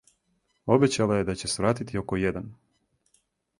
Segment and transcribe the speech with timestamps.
[0.75, 2.51] Обећала је да ће свратити око један.